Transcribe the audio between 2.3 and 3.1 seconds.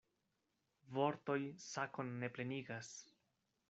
plenigas.